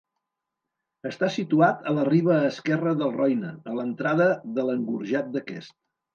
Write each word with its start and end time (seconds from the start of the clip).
Està 1.09 1.29
situat 1.35 1.85
a 1.91 1.93
la 1.97 2.05
riba 2.07 2.39
esquerra 2.47 2.95
del 3.03 3.13
Roine, 3.19 3.53
a 3.75 3.77
l'entrada 3.83 4.27
de 4.59 4.67
l'engorjat 4.71 5.33
d'aquest. 5.37 5.79